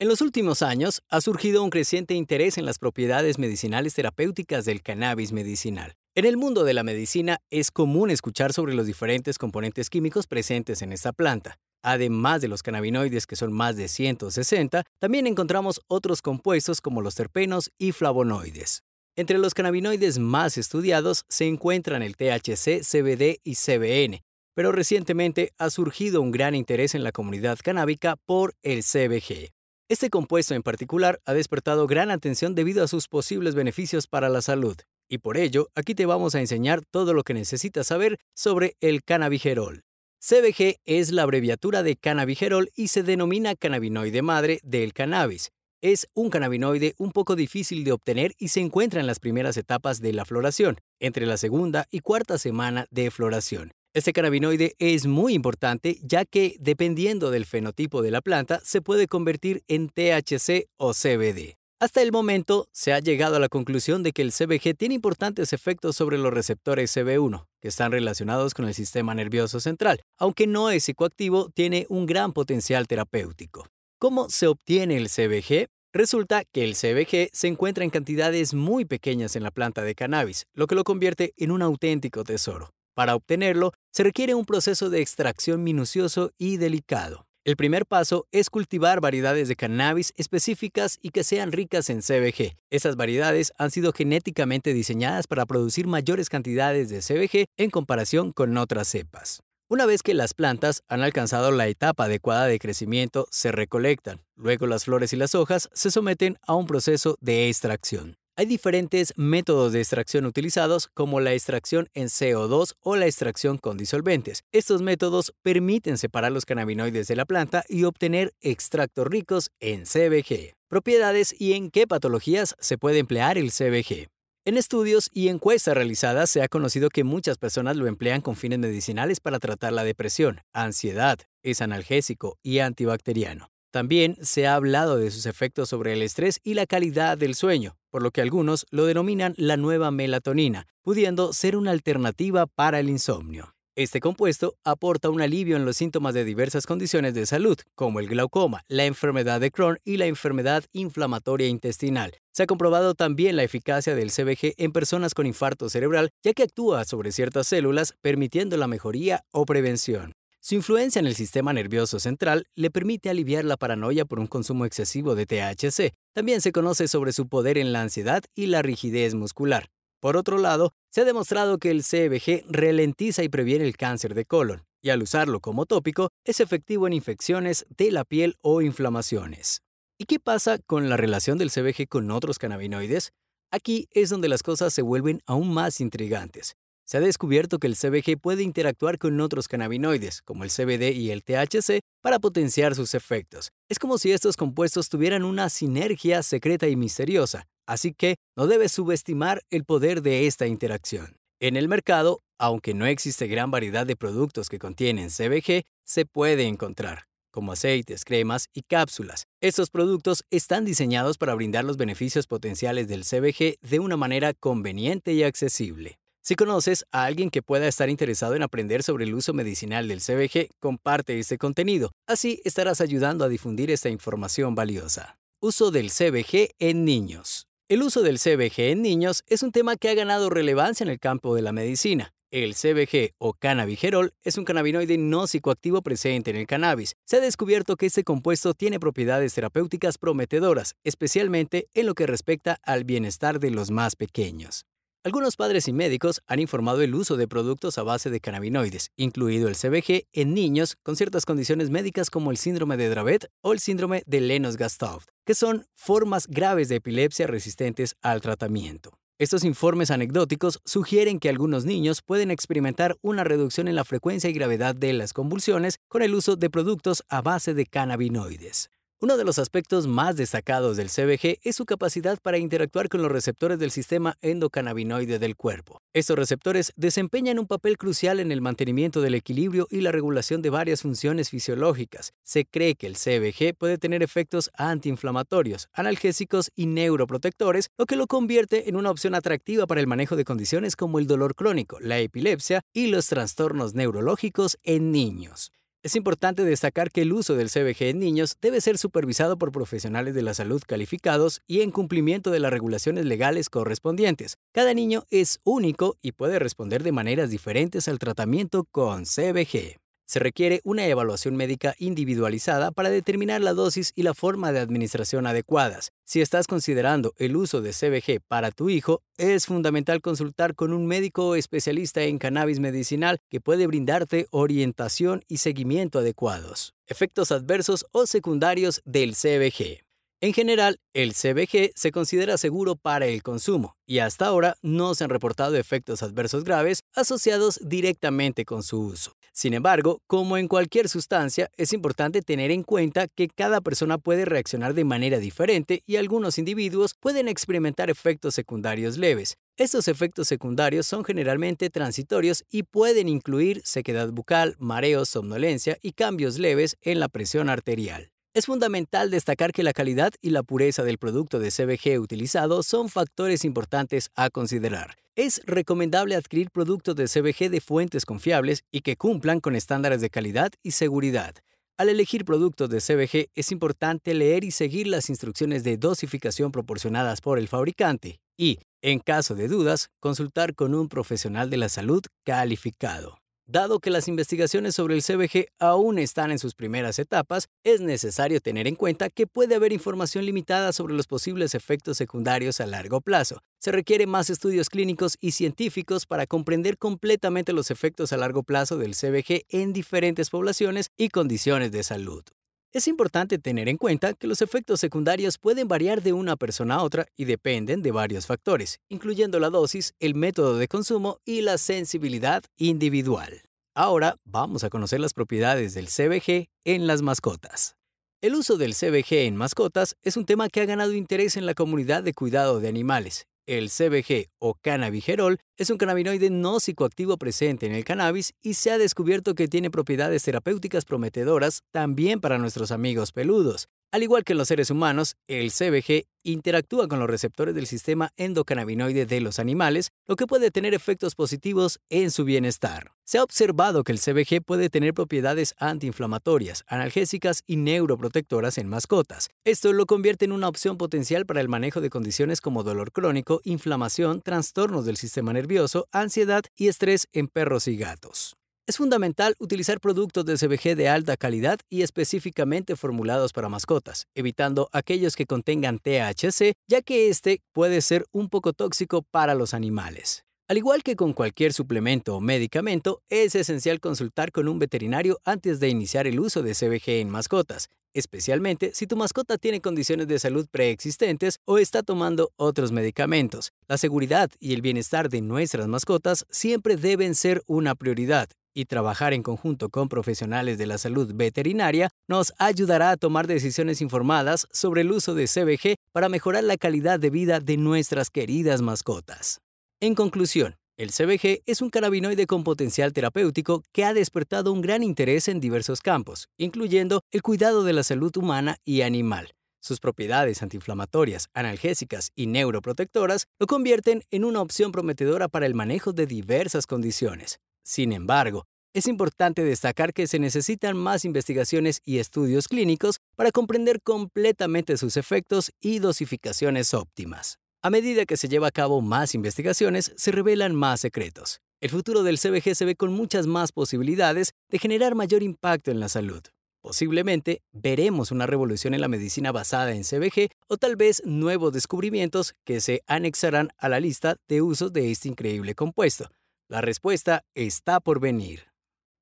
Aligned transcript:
En 0.00 0.06
los 0.06 0.20
últimos 0.20 0.62
años 0.62 1.02
ha 1.10 1.20
surgido 1.20 1.64
un 1.64 1.70
creciente 1.70 2.14
interés 2.14 2.56
en 2.56 2.64
las 2.64 2.78
propiedades 2.78 3.36
medicinales 3.36 3.94
terapéuticas 3.94 4.64
del 4.64 4.80
cannabis 4.80 5.32
medicinal. 5.32 5.96
En 6.14 6.24
el 6.24 6.36
mundo 6.36 6.62
de 6.62 6.72
la 6.72 6.84
medicina 6.84 7.40
es 7.50 7.72
común 7.72 8.10
escuchar 8.10 8.52
sobre 8.52 8.74
los 8.74 8.86
diferentes 8.86 9.38
componentes 9.38 9.90
químicos 9.90 10.28
presentes 10.28 10.82
en 10.82 10.92
esta 10.92 11.12
planta. 11.12 11.58
Además 11.82 12.40
de 12.40 12.46
los 12.46 12.62
cannabinoides, 12.62 13.26
que 13.26 13.34
son 13.34 13.52
más 13.52 13.76
de 13.76 13.88
160, 13.88 14.84
también 15.00 15.26
encontramos 15.26 15.80
otros 15.88 16.22
compuestos 16.22 16.80
como 16.80 17.02
los 17.02 17.16
terpenos 17.16 17.72
y 17.76 17.90
flavonoides. 17.90 18.84
Entre 19.16 19.38
los 19.38 19.52
cannabinoides 19.52 20.20
más 20.20 20.58
estudiados 20.58 21.24
se 21.28 21.48
encuentran 21.48 22.04
el 22.04 22.14
THC, 22.14 22.84
CBD 22.84 23.40
y 23.42 23.56
CBN, 23.56 24.20
pero 24.54 24.70
recientemente 24.70 25.54
ha 25.58 25.70
surgido 25.70 26.22
un 26.22 26.30
gran 26.30 26.54
interés 26.54 26.94
en 26.94 27.02
la 27.02 27.10
comunidad 27.10 27.58
canábica 27.64 28.14
por 28.26 28.54
el 28.62 28.84
CBG. 28.84 29.57
Este 29.90 30.10
compuesto 30.10 30.54
en 30.54 30.62
particular 30.62 31.18
ha 31.24 31.32
despertado 31.32 31.86
gran 31.86 32.10
atención 32.10 32.54
debido 32.54 32.84
a 32.84 32.88
sus 32.88 33.08
posibles 33.08 33.54
beneficios 33.54 34.06
para 34.06 34.28
la 34.28 34.42
salud, 34.42 34.76
y 35.08 35.16
por 35.16 35.38
ello 35.38 35.70
aquí 35.74 35.94
te 35.94 36.04
vamos 36.04 36.34
a 36.34 36.40
enseñar 36.40 36.82
todo 36.90 37.14
lo 37.14 37.22
que 37.22 37.32
necesitas 37.32 37.86
saber 37.86 38.18
sobre 38.34 38.76
el 38.80 39.02
cannabigerol. 39.02 39.84
CBG 40.20 40.76
es 40.84 41.10
la 41.10 41.22
abreviatura 41.22 41.82
de 41.82 41.96
cannabigerol 41.96 42.68
y 42.76 42.88
se 42.88 43.02
denomina 43.02 43.54
cannabinoide 43.54 44.20
madre 44.20 44.60
del 44.62 44.92
cannabis. 44.92 45.52
Es 45.80 46.06
un 46.12 46.28
cannabinoide 46.28 46.94
un 46.98 47.10
poco 47.10 47.34
difícil 47.34 47.82
de 47.84 47.92
obtener 47.92 48.34
y 48.36 48.48
se 48.48 48.60
encuentra 48.60 49.00
en 49.00 49.06
las 49.06 49.20
primeras 49.20 49.56
etapas 49.56 50.02
de 50.02 50.12
la 50.12 50.26
floración, 50.26 50.76
entre 51.00 51.24
la 51.24 51.38
segunda 51.38 51.86
y 51.90 52.00
cuarta 52.00 52.36
semana 52.36 52.84
de 52.90 53.10
floración. 53.10 53.72
Este 53.94 54.12
cannabinoide 54.12 54.74
es 54.78 55.06
muy 55.06 55.32
importante 55.32 55.98
ya 56.02 56.26
que, 56.26 56.56
dependiendo 56.60 57.30
del 57.30 57.46
fenotipo 57.46 58.02
de 58.02 58.10
la 58.10 58.20
planta, 58.20 58.60
se 58.62 58.82
puede 58.82 59.08
convertir 59.08 59.64
en 59.66 59.88
THC 59.88 60.68
o 60.76 60.92
CBD. 60.92 61.56
Hasta 61.80 62.02
el 62.02 62.12
momento, 62.12 62.68
se 62.72 62.92
ha 62.92 62.98
llegado 62.98 63.36
a 63.36 63.38
la 63.38 63.48
conclusión 63.48 64.02
de 64.02 64.12
que 64.12 64.20
el 64.22 64.32
CBG 64.32 64.76
tiene 64.76 64.94
importantes 64.94 65.52
efectos 65.52 65.96
sobre 65.96 66.18
los 66.18 66.34
receptores 66.34 66.94
CB1, 66.94 67.46
que 67.62 67.68
están 67.68 67.92
relacionados 67.92 68.52
con 68.52 68.66
el 68.66 68.74
sistema 68.74 69.14
nervioso 69.14 69.58
central. 69.58 70.02
Aunque 70.18 70.46
no 70.46 70.70
es 70.70 70.84
psicoactivo, 70.84 71.50
tiene 71.50 71.86
un 71.88 72.04
gran 72.04 72.32
potencial 72.32 72.86
terapéutico. 72.88 73.68
¿Cómo 73.98 74.28
se 74.28 74.48
obtiene 74.48 74.96
el 74.96 75.08
CBG? 75.08 75.68
Resulta 75.94 76.44
que 76.44 76.64
el 76.64 76.74
CBG 76.74 77.30
se 77.32 77.48
encuentra 77.48 77.84
en 77.84 77.90
cantidades 77.90 78.52
muy 78.52 78.84
pequeñas 78.84 79.34
en 79.34 79.44
la 79.44 79.50
planta 79.50 79.82
de 79.82 79.94
cannabis, 79.94 80.44
lo 80.52 80.66
que 80.66 80.74
lo 80.74 80.84
convierte 80.84 81.32
en 81.38 81.52
un 81.52 81.62
auténtico 81.62 82.22
tesoro. 82.22 82.70
Para 82.98 83.14
obtenerlo, 83.14 83.74
se 83.92 84.02
requiere 84.02 84.34
un 84.34 84.44
proceso 84.44 84.90
de 84.90 85.00
extracción 85.00 85.62
minucioso 85.62 86.32
y 86.36 86.56
delicado. 86.56 87.28
El 87.44 87.54
primer 87.54 87.86
paso 87.86 88.26
es 88.32 88.50
cultivar 88.50 89.00
variedades 89.00 89.46
de 89.46 89.54
cannabis 89.54 90.12
específicas 90.16 90.98
y 91.00 91.10
que 91.10 91.22
sean 91.22 91.52
ricas 91.52 91.90
en 91.90 92.00
CBG. 92.02 92.56
Esas 92.70 92.96
variedades 92.96 93.52
han 93.56 93.70
sido 93.70 93.92
genéticamente 93.92 94.74
diseñadas 94.74 95.28
para 95.28 95.46
producir 95.46 95.86
mayores 95.86 96.28
cantidades 96.28 96.88
de 96.88 96.98
CBG 96.98 97.44
en 97.56 97.70
comparación 97.70 98.32
con 98.32 98.56
otras 98.56 98.88
cepas. 98.88 99.44
Una 99.68 99.86
vez 99.86 100.02
que 100.02 100.14
las 100.14 100.34
plantas 100.34 100.82
han 100.88 101.02
alcanzado 101.02 101.52
la 101.52 101.68
etapa 101.68 102.06
adecuada 102.06 102.46
de 102.46 102.58
crecimiento, 102.58 103.28
se 103.30 103.52
recolectan. 103.52 104.24
Luego 104.34 104.66
las 104.66 104.86
flores 104.86 105.12
y 105.12 105.16
las 105.16 105.36
hojas 105.36 105.70
se 105.72 105.92
someten 105.92 106.36
a 106.44 106.56
un 106.56 106.66
proceso 106.66 107.16
de 107.20 107.48
extracción. 107.48 108.17
Hay 108.38 108.46
diferentes 108.46 109.14
métodos 109.16 109.72
de 109.72 109.80
extracción 109.80 110.24
utilizados 110.24 110.86
como 110.94 111.18
la 111.18 111.32
extracción 111.32 111.88
en 111.92 112.06
CO2 112.06 112.76
o 112.78 112.94
la 112.94 113.06
extracción 113.06 113.58
con 113.58 113.76
disolventes. 113.76 114.44
Estos 114.52 114.80
métodos 114.80 115.34
permiten 115.42 115.98
separar 115.98 116.30
los 116.30 116.46
cannabinoides 116.46 117.08
de 117.08 117.16
la 117.16 117.24
planta 117.24 117.64
y 117.68 117.82
obtener 117.82 118.32
extractos 118.40 119.08
ricos 119.08 119.50
en 119.58 119.86
CBG. 119.86 120.54
Propiedades 120.68 121.34
y 121.36 121.54
en 121.54 121.72
qué 121.72 121.88
patologías 121.88 122.54
se 122.60 122.78
puede 122.78 123.00
emplear 123.00 123.38
el 123.38 123.50
CBG. 123.50 124.06
En 124.44 124.56
estudios 124.56 125.10
y 125.12 125.26
encuestas 125.26 125.74
realizadas 125.74 126.30
se 126.30 126.40
ha 126.40 126.46
conocido 126.46 126.90
que 126.90 127.02
muchas 127.02 127.38
personas 127.38 127.76
lo 127.76 127.88
emplean 127.88 128.20
con 128.20 128.36
fines 128.36 128.60
medicinales 128.60 129.18
para 129.18 129.40
tratar 129.40 129.72
la 129.72 129.82
depresión, 129.82 130.42
ansiedad, 130.52 131.18
es 131.42 131.60
analgésico 131.60 132.38
y 132.44 132.60
antibacteriano. 132.60 133.50
También 133.72 134.16
se 134.22 134.46
ha 134.46 134.54
hablado 134.54 134.96
de 134.96 135.10
sus 135.10 135.26
efectos 135.26 135.68
sobre 135.68 135.92
el 135.92 136.02
estrés 136.02 136.38
y 136.44 136.54
la 136.54 136.66
calidad 136.66 137.18
del 137.18 137.34
sueño, 137.34 137.77
por 137.90 138.02
lo 138.02 138.10
que 138.10 138.20
algunos 138.20 138.66
lo 138.70 138.84
denominan 138.86 139.34
la 139.36 139.56
nueva 139.56 139.90
melatonina, 139.90 140.66
pudiendo 140.82 141.32
ser 141.32 141.56
una 141.56 141.70
alternativa 141.70 142.46
para 142.46 142.80
el 142.80 142.88
insomnio. 142.88 143.54
Este 143.78 144.00
compuesto 144.00 144.56
aporta 144.64 145.08
un 145.08 145.20
alivio 145.20 145.56
en 145.56 145.64
los 145.64 145.76
síntomas 145.76 146.12
de 146.12 146.24
diversas 146.24 146.66
condiciones 146.66 147.14
de 147.14 147.26
salud, 147.26 147.56
como 147.76 148.00
el 148.00 148.08
glaucoma, 148.08 148.62
la 148.66 148.86
enfermedad 148.86 149.40
de 149.40 149.52
Crohn 149.52 149.78
y 149.84 149.98
la 149.98 150.06
enfermedad 150.06 150.64
inflamatoria 150.72 151.46
intestinal. 151.46 152.16
Se 152.32 152.42
ha 152.42 152.46
comprobado 152.46 152.94
también 152.94 153.36
la 153.36 153.44
eficacia 153.44 153.94
del 153.94 154.10
CBG 154.10 154.54
en 154.56 154.72
personas 154.72 155.14
con 155.14 155.26
infarto 155.26 155.68
cerebral, 155.68 156.10
ya 156.24 156.32
que 156.32 156.42
actúa 156.42 156.84
sobre 156.86 157.12
ciertas 157.12 157.46
células, 157.46 157.94
permitiendo 158.02 158.56
la 158.56 158.66
mejoría 158.66 159.22
o 159.30 159.44
prevención. 159.44 160.17
Su 160.40 160.54
influencia 160.54 161.00
en 161.00 161.06
el 161.06 161.14
sistema 161.14 161.52
nervioso 161.52 161.98
central 161.98 162.46
le 162.54 162.70
permite 162.70 163.10
aliviar 163.10 163.44
la 163.44 163.56
paranoia 163.56 164.04
por 164.04 164.20
un 164.20 164.28
consumo 164.28 164.64
excesivo 164.64 165.14
de 165.14 165.26
THC. 165.26 165.94
También 166.14 166.40
se 166.40 166.52
conoce 166.52 166.88
sobre 166.88 167.12
su 167.12 167.28
poder 167.28 167.58
en 167.58 167.72
la 167.72 167.82
ansiedad 167.82 168.22
y 168.34 168.46
la 168.46 168.62
rigidez 168.62 169.14
muscular. 169.14 169.68
Por 170.00 170.16
otro 170.16 170.38
lado, 170.38 170.72
se 170.90 171.00
ha 171.00 171.04
demostrado 171.04 171.58
que 171.58 171.70
el 171.70 171.82
CBG 171.82 172.44
ralentiza 172.48 173.24
y 173.24 173.28
previene 173.28 173.66
el 173.66 173.76
cáncer 173.76 174.14
de 174.14 174.24
colon, 174.24 174.64
y 174.80 174.90
al 174.90 175.02
usarlo 175.02 175.40
como 175.40 175.66
tópico, 175.66 176.10
es 176.24 176.38
efectivo 176.38 176.86
en 176.86 176.92
infecciones 176.92 177.66
de 177.76 177.90
la 177.90 178.04
piel 178.04 178.36
o 178.40 178.62
inflamaciones. 178.62 179.62
¿Y 179.98 180.04
qué 180.04 180.20
pasa 180.20 180.58
con 180.58 180.88
la 180.88 180.96
relación 180.96 181.38
del 181.38 181.50
CBG 181.50 181.88
con 181.88 182.10
otros 182.12 182.38
cannabinoides? 182.38 183.10
Aquí 183.50 183.88
es 183.90 184.10
donde 184.10 184.28
las 184.28 184.44
cosas 184.44 184.72
se 184.72 184.82
vuelven 184.82 185.20
aún 185.26 185.52
más 185.52 185.80
intrigantes. 185.80 186.54
Se 186.88 186.96
ha 186.96 187.00
descubierto 187.00 187.58
que 187.58 187.66
el 187.66 187.76
CBG 187.76 188.18
puede 188.18 188.42
interactuar 188.42 188.96
con 188.96 189.20
otros 189.20 189.46
cannabinoides, 189.46 190.22
como 190.22 190.42
el 190.44 190.50
CBD 190.50 190.90
y 190.94 191.10
el 191.10 191.22
THC, 191.22 191.80
para 192.00 192.18
potenciar 192.18 192.74
sus 192.74 192.94
efectos. 192.94 193.50
Es 193.68 193.78
como 193.78 193.98
si 193.98 194.10
estos 194.10 194.38
compuestos 194.38 194.88
tuvieran 194.88 195.22
una 195.22 195.50
sinergia 195.50 196.22
secreta 196.22 196.66
y 196.66 196.76
misteriosa, 196.76 197.44
así 197.66 197.92
que 197.92 198.16
no 198.38 198.46
debes 198.46 198.72
subestimar 198.72 199.42
el 199.50 199.66
poder 199.66 200.00
de 200.00 200.26
esta 200.26 200.46
interacción. 200.46 201.18
En 201.40 201.58
el 201.58 201.68
mercado, 201.68 202.20
aunque 202.38 202.72
no 202.72 202.86
existe 202.86 203.26
gran 203.26 203.50
variedad 203.50 203.84
de 203.84 203.94
productos 203.94 204.48
que 204.48 204.58
contienen 204.58 205.10
CBG, 205.10 205.64
se 205.84 206.06
puede 206.06 206.44
encontrar 206.44 207.04
como 207.30 207.52
aceites, 207.52 208.06
cremas 208.06 208.48
y 208.54 208.62
cápsulas. 208.62 209.24
Estos 209.42 209.68
productos 209.68 210.24
están 210.30 210.64
diseñados 210.64 211.18
para 211.18 211.34
brindar 211.34 211.66
los 211.66 211.76
beneficios 211.76 212.26
potenciales 212.26 212.88
del 212.88 213.04
CBG 213.04 213.58
de 213.60 213.78
una 213.78 213.98
manera 213.98 214.32
conveniente 214.32 215.12
y 215.12 215.22
accesible. 215.22 215.98
Si 216.22 216.34
conoces 216.34 216.84
a 216.92 217.04
alguien 217.04 217.30
que 217.30 217.40
pueda 217.42 217.66
estar 217.66 217.88
interesado 217.88 218.34
en 218.34 218.42
aprender 218.42 218.82
sobre 218.82 219.04
el 219.04 219.14
uso 219.14 219.32
medicinal 219.32 219.88
del 219.88 220.00
CBG, 220.00 220.50
comparte 220.60 221.18
este 221.18 221.38
contenido. 221.38 221.92
Así 222.06 222.42
estarás 222.44 222.80
ayudando 222.80 223.24
a 223.24 223.28
difundir 223.28 223.70
esta 223.70 223.88
información 223.88 224.54
valiosa. 224.54 225.18
Uso 225.40 225.70
del 225.70 225.90
CBG 225.90 226.50
en 226.58 226.84
niños. 226.84 227.46
El 227.68 227.82
uso 227.82 228.02
del 228.02 228.18
CBG 228.18 228.72
en 228.72 228.82
niños 228.82 229.22
es 229.26 229.42
un 229.42 229.52
tema 229.52 229.76
que 229.76 229.88
ha 229.88 229.94
ganado 229.94 230.30
relevancia 230.30 230.84
en 230.84 230.90
el 230.90 230.98
campo 230.98 231.34
de 231.34 231.42
la 231.42 231.52
medicina. 231.52 232.12
El 232.30 232.54
CBG 232.54 233.14
o 233.16 233.32
cannabigerol 233.32 234.12
es 234.22 234.36
un 234.36 234.44
cannabinoide 234.44 234.98
no 234.98 235.26
psicoactivo 235.26 235.80
presente 235.80 236.30
en 236.30 236.36
el 236.36 236.46
cannabis. 236.46 236.94
Se 237.06 237.16
ha 237.16 237.20
descubierto 237.20 237.76
que 237.76 237.86
este 237.86 238.04
compuesto 238.04 238.52
tiene 238.52 238.78
propiedades 238.78 239.32
terapéuticas 239.32 239.96
prometedoras, 239.96 240.74
especialmente 240.84 241.68
en 241.72 241.86
lo 241.86 241.94
que 241.94 242.06
respecta 242.06 242.58
al 242.64 242.84
bienestar 242.84 243.40
de 243.40 243.50
los 243.50 243.70
más 243.70 243.96
pequeños. 243.96 244.66
Algunos 245.04 245.36
padres 245.36 245.68
y 245.68 245.72
médicos 245.72 246.22
han 246.26 246.40
informado 246.40 246.82
el 246.82 246.92
uso 246.92 247.16
de 247.16 247.28
productos 247.28 247.78
a 247.78 247.84
base 247.84 248.10
de 248.10 248.18
cannabinoides, 248.18 248.90
incluido 248.96 249.46
el 249.48 249.54
CBG, 249.54 250.08
en 250.12 250.34
niños 250.34 250.76
con 250.82 250.96
ciertas 250.96 251.24
condiciones 251.24 251.70
médicas 251.70 252.10
como 252.10 252.32
el 252.32 252.36
síndrome 252.36 252.76
de 252.76 252.88
Dravet 252.88 253.30
o 253.40 253.52
el 253.52 253.60
síndrome 253.60 254.02
de 254.06 254.20
Lennox-Gastaut, 254.20 255.04
que 255.24 255.36
son 255.36 255.66
formas 255.76 256.26
graves 256.26 256.68
de 256.68 256.76
epilepsia 256.76 257.28
resistentes 257.28 257.94
al 258.02 258.20
tratamiento. 258.20 258.98
Estos 259.20 259.44
informes 259.44 259.92
anecdóticos 259.92 260.60
sugieren 260.64 261.20
que 261.20 261.28
algunos 261.28 261.64
niños 261.64 262.02
pueden 262.02 262.32
experimentar 262.32 262.96
una 263.00 263.22
reducción 263.22 263.68
en 263.68 263.76
la 263.76 263.84
frecuencia 263.84 264.28
y 264.28 264.32
gravedad 264.32 264.74
de 264.74 264.92
las 264.92 265.12
convulsiones 265.12 265.78
con 265.86 266.02
el 266.02 266.12
uso 266.12 266.34
de 266.34 266.50
productos 266.50 267.04
a 267.08 267.22
base 267.22 267.54
de 267.54 267.66
cannabinoides. 267.66 268.68
Uno 269.00 269.16
de 269.16 269.22
los 269.24 269.38
aspectos 269.38 269.86
más 269.86 270.16
destacados 270.16 270.76
del 270.76 270.88
CBG 270.88 271.38
es 271.44 271.54
su 271.54 271.66
capacidad 271.66 272.18
para 272.20 272.38
interactuar 272.38 272.88
con 272.88 273.00
los 273.00 273.12
receptores 273.12 273.60
del 273.60 273.70
sistema 273.70 274.16
endocannabinoide 274.22 275.20
del 275.20 275.36
cuerpo. 275.36 275.80
Estos 275.92 276.18
receptores 276.18 276.72
desempeñan 276.74 277.38
un 277.38 277.46
papel 277.46 277.78
crucial 277.78 278.18
en 278.18 278.32
el 278.32 278.40
mantenimiento 278.40 279.00
del 279.00 279.14
equilibrio 279.14 279.68
y 279.70 279.82
la 279.82 279.92
regulación 279.92 280.42
de 280.42 280.50
varias 280.50 280.82
funciones 280.82 281.30
fisiológicas. 281.30 282.12
Se 282.24 282.44
cree 282.44 282.74
que 282.74 282.88
el 282.88 282.96
CBG 282.96 283.56
puede 283.56 283.78
tener 283.78 284.02
efectos 284.02 284.50
antiinflamatorios, 284.54 285.68
analgésicos 285.72 286.50
y 286.56 286.66
neuroprotectores, 286.66 287.70
lo 287.78 287.86
que 287.86 287.94
lo 287.94 288.08
convierte 288.08 288.68
en 288.68 288.74
una 288.74 288.90
opción 288.90 289.14
atractiva 289.14 289.68
para 289.68 289.80
el 289.80 289.86
manejo 289.86 290.16
de 290.16 290.24
condiciones 290.24 290.74
como 290.74 290.98
el 290.98 291.06
dolor 291.06 291.36
crónico, 291.36 291.78
la 291.78 292.00
epilepsia 292.00 292.62
y 292.72 292.88
los 292.88 293.06
trastornos 293.06 293.74
neurológicos 293.74 294.58
en 294.64 294.90
niños. 294.90 295.52
Es 295.84 295.94
importante 295.94 296.44
destacar 296.44 296.90
que 296.90 297.02
el 297.02 297.12
uso 297.12 297.36
del 297.36 297.50
CBG 297.50 297.84
en 297.84 298.00
niños 298.00 298.36
debe 298.40 298.60
ser 298.60 298.78
supervisado 298.78 299.38
por 299.38 299.52
profesionales 299.52 300.12
de 300.12 300.22
la 300.22 300.34
salud 300.34 300.60
calificados 300.66 301.40
y 301.46 301.60
en 301.60 301.70
cumplimiento 301.70 302.32
de 302.32 302.40
las 302.40 302.50
regulaciones 302.50 303.04
legales 303.04 303.48
correspondientes. 303.48 304.38
Cada 304.52 304.74
niño 304.74 305.04
es 305.10 305.38
único 305.44 305.96
y 306.02 306.12
puede 306.12 306.40
responder 306.40 306.82
de 306.82 306.90
maneras 306.90 307.30
diferentes 307.30 307.86
al 307.86 308.00
tratamiento 308.00 308.64
con 308.64 309.04
CBG. 309.04 309.78
Se 310.08 310.20
requiere 310.20 310.62
una 310.64 310.86
evaluación 310.86 311.36
médica 311.36 311.74
individualizada 311.78 312.70
para 312.70 312.88
determinar 312.88 313.42
la 313.42 313.52
dosis 313.52 313.92
y 313.94 314.04
la 314.04 314.14
forma 314.14 314.52
de 314.52 314.60
administración 314.60 315.26
adecuadas. 315.26 315.92
Si 316.04 316.22
estás 316.22 316.46
considerando 316.46 317.12
el 317.18 317.36
uso 317.36 317.60
de 317.60 317.72
CBG 317.74 318.22
para 318.26 318.50
tu 318.50 318.70
hijo, 318.70 319.02
es 319.18 319.44
fundamental 319.44 320.00
consultar 320.00 320.54
con 320.54 320.72
un 320.72 320.86
médico 320.86 321.34
especialista 321.34 322.04
en 322.04 322.16
cannabis 322.16 322.58
medicinal 322.58 323.20
que 323.28 323.42
puede 323.42 323.66
brindarte 323.66 324.28
orientación 324.30 325.24
y 325.28 325.36
seguimiento 325.36 325.98
adecuados. 325.98 326.72
Efectos 326.86 327.30
adversos 327.30 327.84
o 327.92 328.06
secundarios 328.06 328.80
del 328.86 329.14
CBG. 329.14 329.87
En 330.20 330.32
general, 330.32 330.80
el 330.94 331.12
CBG 331.12 331.70
se 331.76 331.92
considera 331.92 332.38
seguro 332.38 332.74
para 332.74 333.06
el 333.06 333.22
consumo 333.22 333.76
y 333.86 334.00
hasta 334.00 334.26
ahora 334.26 334.56
no 334.62 334.96
se 334.96 335.04
han 335.04 335.10
reportado 335.10 335.54
efectos 335.54 336.02
adversos 336.02 336.42
graves 336.42 336.82
asociados 336.92 337.60
directamente 337.64 338.44
con 338.44 338.64
su 338.64 338.80
uso. 338.80 339.12
Sin 339.32 339.54
embargo, 339.54 340.02
como 340.08 340.36
en 340.36 340.48
cualquier 340.48 340.88
sustancia, 340.88 341.48
es 341.56 341.72
importante 341.72 342.20
tener 342.20 342.50
en 342.50 342.64
cuenta 342.64 343.06
que 343.06 343.28
cada 343.28 343.60
persona 343.60 343.96
puede 343.96 344.24
reaccionar 344.24 344.74
de 344.74 344.82
manera 344.82 345.20
diferente 345.20 345.84
y 345.86 345.94
algunos 345.94 346.36
individuos 346.36 346.96
pueden 346.98 347.28
experimentar 347.28 347.88
efectos 347.88 348.34
secundarios 348.34 348.98
leves. 348.98 349.36
Estos 349.56 349.86
efectos 349.86 350.26
secundarios 350.26 350.88
son 350.88 351.04
generalmente 351.04 351.70
transitorios 351.70 352.42
y 352.50 352.64
pueden 352.64 353.08
incluir 353.08 353.62
sequedad 353.64 354.10
bucal, 354.10 354.56
mareos, 354.58 355.10
somnolencia 355.10 355.78
y 355.80 355.92
cambios 355.92 356.40
leves 356.40 356.76
en 356.82 356.98
la 356.98 357.08
presión 357.08 357.48
arterial. 357.48 358.10
Es 358.38 358.46
fundamental 358.46 359.10
destacar 359.10 359.50
que 359.50 359.64
la 359.64 359.72
calidad 359.72 360.12
y 360.22 360.30
la 360.30 360.44
pureza 360.44 360.84
del 360.84 360.98
producto 360.98 361.40
de 361.40 361.50
CBG 361.50 362.00
utilizado 362.00 362.62
son 362.62 362.88
factores 362.88 363.44
importantes 363.44 364.10
a 364.14 364.30
considerar. 364.30 364.94
Es 365.16 365.42
recomendable 365.44 366.14
adquirir 366.14 366.52
productos 366.52 366.94
de 366.94 367.08
CBG 367.08 367.50
de 367.50 367.60
fuentes 367.60 368.06
confiables 368.06 368.62
y 368.70 368.82
que 368.82 368.94
cumplan 368.94 369.40
con 369.40 369.56
estándares 369.56 370.00
de 370.00 370.10
calidad 370.10 370.52
y 370.62 370.70
seguridad. 370.70 371.34
Al 371.78 371.88
elegir 371.88 372.24
productos 372.24 372.70
de 372.70 372.80
CBG 372.80 373.28
es 373.34 373.50
importante 373.50 374.14
leer 374.14 374.44
y 374.44 374.52
seguir 374.52 374.86
las 374.86 375.10
instrucciones 375.10 375.64
de 375.64 375.76
dosificación 375.76 376.52
proporcionadas 376.52 377.20
por 377.20 377.40
el 377.40 377.48
fabricante 377.48 378.20
y, 378.36 378.60
en 378.82 379.00
caso 379.00 379.34
de 379.34 379.48
dudas, 379.48 379.88
consultar 379.98 380.54
con 380.54 380.76
un 380.76 380.88
profesional 380.88 381.50
de 381.50 381.56
la 381.56 381.68
salud 381.68 382.04
calificado. 382.24 383.18
Dado 383.50 383.80
que 383.80 383.88
las 383.88 384.08
investigaciones 384.08 384.74
sobre 384.74 384.94
el 384.94 385.02
CBG 385.02 385.46
aún 385.58 385.98
están 385.98 386.30
en 386.30 386.38
sus 386.38 386.54
primeras 386.54 386.98
etapas, 386.98 387.48
es 387.64 387.80
necesario 387.80 388.42
tener 388.42 388.66
en 388.66 388.74
cuenta 388.74 389.08
que 389.08 389.26
puede 389.26 389.54
haber 389.54 389.72
información 389.72 390.26
limitada 390.26 390.70
sobre 390.74 390.92
los 390.92 391.06
posibles 391.06 391.54
efectos 391.54 391.96
secundarios 391.96 392.60
a 392.60 392.66
largo 392.66 393.00
plazo. 393.00 393.40
Se 393.58 393.72
requiere 393.72 394.06
más 394.06 394.28
estudios 394.28 394.68
clínicos 394.68 395.16
y 395.18 395.30
científicos 395.30 396.04
para 396.04 396.26
comprender 396.26 396.76
completamente 396.76 397.54
los 397.54 397.70
efectos 397.70 398.12
a 398.12 398.18
largo 398.18 398.42
plazo 398.42 398.76
del 398.76 398.94
CBG 398.94 399.46
en 399.48 399.72
diferentes 399.72 400.28
poblaciones 400.28 400.90
y 400.98 401.08
condiciones 401.08 401.72
de 401.72 401.84
salud. 401.84 402.24
Es 402.70 402.86
importante 402.86 403.38
tener 403.38 403.66
en 403.70 403.78
cuenta 403.78 404.12
que 404.12 404.26
los 404.26 404.42
efectos 404.42 404.78
secundarios 404.78 405.38
pueden 405.38 405.68
variar 405.68 406.02
de 406.02 406.12
una 406.12 406.36
persona 406.36 406.74
a 406.74 406.82
otra 406.82 407.06
y 407.16 407.24
dependen 407.24 407.80
de 407.80 407.92
varios 407.92 408.26
factores, 408.26 408.78
incluyendo 408.90 409.40
la 409.40 409.48
dosis, 409.48 409.94
el 410.00 410.14
método 410.14 410.58
de 410.58 410.68
consumo 410.68 411.18
y 411.24 411.40
la 411.40 411.56
sensibilidad 411.56 412.44
individual. 412.58 413.40
Ahora 413.74 414.16
vamos 414.24 414.64
a 414.64 414.70
conocer 414.70 415.00
las 415.00 415.14
propiedades 415.14 415.72
del 415.72 415.86
CBG 415.86 416.48
en 416.64 416.86
las 416.86 417.00
mascotas. 417.00 417.76
El 418.20 418.34
uso 418.34 418.58
del 418.58 418.74
CBG 418.74 419.14
en 419.14 419.36
mascotas 419.36 419.96
es 420.02 420.18
un 420.18 420.26
tema 420.26 420.50
que 420.50 420.60
ha 420.60 420.66
ganado 420.66 420.92
interés 420.92 421.38
en 421.38 421.46
la 421.46 421.54
comunidad 421.54 422.02
de 422.02 422.12
cuidado 422.12 422.60
de 422.60 422.68
animales 422.68 423.26
el 423.48 423.70
CBG 423.70 424.28
o 424.38 424.54
cannabigerol 424.54 425.40
es 425.56 425.70
un 425.70 425.78
cannabinoide 425.78 426.28
no 426.30 426.60
psicoactivo 426.60 427.16
presente 427.16 427.66
en 427.66 427.72
el 427.72 427.84
cannabis 427.84 428.34
y 428.42 428.54
se 428.54 428.70
ha 428.70 428.78
descubierto 428.78 429.34
que 429.34 429.48
tiene 429.48 429.70
propiedades 429.70 430.22
terapéuticas 430.22 430.84
prometedoras 430.84 431.62
también 431.72 432.20
para 432.20 432.38
nuestros 432.38 432.70
amigos 432.70 433.10
peludos. 433.10 433.68
Al 433.90 434.02
igual 434.02 434.22
que 434.22 434.34
los 434.34 434.48
seres 434.48 434.70
humanos, 434.70 435.16
el 435.28 435.50
CBG 435.50 436.04
interactúa 436.22 436.88
con 436.88 436.98
los 436.98 437.08
receptores 437.08 437.54
del 437.54 437.66
sistema 437.66 438.10
endocannabinoide 438.18 439.06
de 439.06 439.22
los 439.22 439.38
animales, 439.38 439.92
lo 440.06 440.14
que 440.14 440.26
puede 440.26 440.50
tener 440.50 440.74
efectos 440.74 441.14
positivos 441.14 441.80
en 441.88 442.10
su 442.10 442.24
bienestar. 442.24 442.92
Se 443.04 443.16
ha 443.16 443.22
observado 443.22 443.84
que 443.84 443.92
el 443.92 443.98
CBG 443.98 444.44
puede 444.44 444.68
tener 444.68 444.92
propiedades 444.92 445.54
antiinflamatorias, 445.56 446.64
analgésicas 446.66 447.42
y 447.46 447.56
neuroprotectoras 447.56 448.58
en 448.58 448.68
mascotas. 448.68 449.30
Esto 449.44 449.72
lo 449.72 449.86
convierte 449.86 450.26
en 450.26 450.32
una 450.32 450.48
opción 450.48 450.76
potencial 450.76 451.24
para 451.24 451.40
el 451.40 451.48
manejo 451.48 451.80
de 451.80 451.88
condiciones 451.88 452.42
como 452.42 452.64
dolor 452.64 452.92
crónico, 452.92 453.40
inflamación, 453.44 454.20
trastornos 454.20 454.84
del 454.84 454.98
sistema 454.98 455.32
nervioso, 455.32 455.86
ansiedad 455.92 456.42
y 456.56 456.68
estrés 456.68 457.08
en 457.12 457.28
perros 457.28 457.66
y 457.66 457.78
gatos. 457.78 458.36
Es 458.68 458.76
fundamental 458.76 459.34
utilizar 459.38 459.80
productos 459.80 460.26
de 460.26 460.36
CBG 460.36 460.76
de 460.76 460.90
alta 460.90 461.16
calidad 461.16 461.58
y 461.70 461.80
específicamente 461.80 462.76
formulados 462.76 463.32
para 463.32 463.48
mascotas, 463.48 464.08
evitando 464.14 464.68
aquellos 464.72 465.16
que 465.16 465.24
contengan 465.24 465.78
THC, 465.78 466.52
ya 466.68 466.82
que 466.82 467.08
este 467.08 467.40
puede 467.54 467.80
ser 467.80 468.04
un 468.12 468.28
poco 468.28 468.52
tóxico 468.52 469.06
para 469.10 469.34
los 469.34 469.54
animales. 469.54 470.26
Al 470.48 470.58
igual 470.58 470.82
que 470.82 470.96
con 470.96 471.14
cualquier 471.14 471.54
suplemento 471.54 472.14
o 472.14 472.20
medicamento, 472.20 473.00
es 473.08 473.34
esencial 473.34 473.80
consultar 473.80 474.32
con 474.32 474.48
un 474.48 474.58
veterinario 474.58 475.18
antes 475.24 475.60
de 475.60 475.70
iniciar 475.70 476.06
el 476.06 476.20
uso 476.20 476.42
de 476.42 476.52
CBG 476.52 477.00
en 477.00 477.08
mascotas, 477.08 477.68
especialmente 477.94 478.72
si 478.74 478.86
tu 478.86 478.96
mascota 478.96 479.38
tiene 479.38 479.62
condiciones 479.62 480.08
de 480.08 480.18
salud 480.18 480.46
preexistentes 480.50 481.38
o 481.46 481.56
está 481.56 481.82
tomando 481.82 482.32
otros 482.36 482.70
medicamentos. 482.70 483.50
La 483.66 483.78
seguridad 483.78 484.28
y 484.38 484.52
el 484.52 484.60
bienestar 484.60 485.08
de 485.08 485.22
nuestras 485.22 485.68
mascotas 485.68 486.26
siempre 486.28 486.76
deben 486.76 487.14
ser 487.14 487.42
una 487.46 487.74
prioridad 487.74 488.28
y 488.58 488.64
trabajar 488.64 489.14
en 489.14 489.22
conjunto 489.22 489.68
con 489.68 489.88
profesionales 489.88 490.58
de 490.58 490.66
la 490.66 490.78
salud 490.78 491.14
veterinaria 491.14 491.90
nos 492.08 492.32
ayudará 492.38 492.90
a 492.90 492.96
tomar 492.96 493.28
decisiones 493.28 493.80
informadas 493.80 494.48
sobre 494.50 494.80
el 494.80 494.90
uso 494.90 495.14
de 495.14 495.28
CBG 495.28 495.76
para 495.92 496.08
mejorar 496.08 496.42
la 496.42 496.56
calidad 496.56 496.98
de 496.98 497.10
vida 497.10 497.38
de 497.38 497.56
nuestras 497.56 498.10
queridas 498.10 498.60
mascotas. 498.60 499.38
En 499.78 499.94
conclusión, 499.94 500.56
el 500.76 500.90
CBG 500.90 501.42
es 501.46 501.62
un 501.62 501.70
cannabinoide 501.70 502.26
con 502.26 502.42
potencial 502.42 502.92
terapéutico 502.92 503.62
que 503.72 503.84
ha 503.84 503.94
despertado 503.94 504.52
un 504.52 504.60
gran 504.60 504.82
interés 504.82 505.28
en 505.28 505.38
diversos 505.38 505.80
campos, 505.80 506.26
incluyendo 506.36 507.02
el 507.12 507.22
cuidado 507.22 507.62
de 507.62 507.74
la 507.74 507.84
salud 507.84 508.16
humana 508.16 508.56
y 508.64 508.80
animal. 508.80 509.30
Sus 509.60 509.78
propiedades 509.78 510.42
antiinflamatorias, 510.42 511.28
analgésicas 511.32 512.10
y 512.16 512.26
neuroprotectoras 512.26 513.26
lo 513.38 513.46
convierten 513.46 514.02
en 514.10 514.24
una 514.24 514.40
opción 514.40 514.72
prometedora 514.72 515.28
para 515.28 515.46
el 515.46 515.54
manejo 515.54 515.92
de 515.92 516.06
diversas 516.06 516.66
condiciones. 516.66 517.38
Sin 517.68 517.92
embargo, 517.92 518.46
es 518.74 518.86
importante 518.86 519.44
destacar 519.44 519.92
que 519.92 520.06
se 520.06 520.18
necesitan 520.18 520.76
más 520.76 521.04
investigaciones 521.04 521.80
y 521.84 521.98
estudios 521.98 522.48
clínicos 522.48 523.00
para 523.16 523.30
comprender 523.30 523.80
completamente 523.82 524.76
sus 524.76 524.96
efectos 524.96 525.52
y 525.60 525.78
dosificaciones 525.78 526.74
óptimas. 526.74 527.38
A 527.62 527.70
medida 527.70 528.06
que 528.06 528.16
se 528.16 528.28
lleva 528.28 528.48
a 528.48 528.52
cabo 528.52 528.80
más 528.80 529.14
investigaciones, 529.14 529.92
se 529.96 530.12
revelan 530.12 530.54
más 530.54 530.80
secretos. 530.80 531.40
El 531.60 531.70
futuro 531.70 532.02
del 532.02 532.18
CBG 532.18 532.54
se 532.54 532.64
ve 532.64 532.76
con 532.76 532.92
muchas 532.92 533.26
más 533.26 533.50
posibilidades 533.52 534.32
de 534.48 534.58
generar 534.58 534.94
mayor 534.94 535.22
impacto 535.22 535.70
en 535.70 535.80
la 535.80 535.88
salud. 535.88 536.22
Posiblemente 536.62 537.40
veremos 537.52 538.12
una 538.12 538.26
revolución 538.26 538.74
en 538.74 538.80
la 538.80 538.88
medicina 538.88 539.32
basada 539.32 539.72
en 539.72 539.82
CBG 539.84 540.28
o 540.48 540.56
tal 540.56 540.76
vez 540.76 541.02
nuevos 541.04 541.52
descubrimientos 541.52 542.34
que 542.44 542.60
se 542.60 542.82
anexarán 542.86 543.50
a 543.58 543.68
la 543.68 543.80
lista 543.80 544.16
de 544.28 544.42
usos 544.42 544.72
de 544.72 544.90
este 544.90 545.08
increíble 545.08 545.54
compuesto, 545.54 546.08
la 546.50 546.62
respuesta 546.62 547.26
está 547.34 547.78
por 547.78 548.00
venir. 548.00 548.47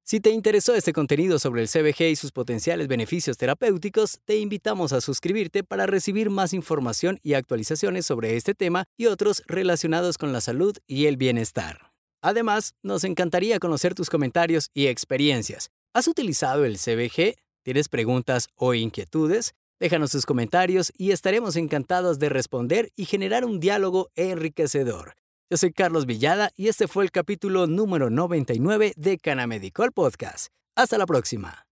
Si 0.09 0.21
te 0.21 0.31
interesó 0.31 0.77
este 0.77 0.93
contenido 0.93 1.41
sobre 1.41 1.63
el 1.63 1.69
CBG 1.69 2.03
y 2.03 2.15
sus 2.15 2.31
potenciales 2.31 2.87
beneficios 2.87 3.37
terapéuticos, 3.37 4.21
te 4.25 4.39
invitamos 4.39 4.93
a 4.93 5.01
suscribirte 5.01 5.65
para 5.65 5.87
recibir 5.87 6.31
más 6.31 6.53
información 6.53 7.19
y 7.25 7.35
actualizaciones 7.35 8.07
sobre 8.07 8.37
este 8.37 8.55
tema 8.55 8.85
y 8.97 9.07
otros 9.07 9.43
relacionados 9.49 10.17
con 10.17 10.33
la 10.33 10.41
salud 10.41 10.77
y 10.87 11.07
el 11.07 11.17
bienestar. 11.17 11.91
Además, 12.23 12.77
nos 12.85 13.03
encantaría 13.03 13.59
conocer 13.59 13.97
tus 13.97 14.09
comentarios 14.09 14.71
y 14.73 14.87
experiencias. 14.87 15.71
¿Has 15.93 16.07
utilizado 16.07 16.65
el 16.65 16.79
CBG? 16.79 17.35
¿Tienes 17.65 17.89
preguntas 17.89 18.47
o 18.55 18.75
inquietudes? 18.75 19.55
Déjanos 19.81 20.13
tus 20.13 20.25
comentarios 20.25 20.93
y 20.97 21.11
estaremos 21.11 21.57
encantados 21.57 22.21
de 22.21 22.29
responder 22.29 22.93
y 22.95 23.07
generar 23.07 23.45
un 23.45 23.59
diálogo 23.59 24.13
enriquecedor. 24.15 25.17
Yo 25.49 25.57
soy 25.57 25.73
Carlos 25.73 26.07
Villada 26.07 26.51
y 26.57 26.67
este 26.67 26.89
fue 26.89 27.05
el 27.05 27.13
capítulo 27.13 27.69
número 27.69 28.11
99 28.11 28.95
de 28.97 29.17
Canamedicol 29.17 29.93
Podcast. 29.93 30.49
Hasta 30.75 30.99
la 30.99 31.07
próxima. 31.07 31.65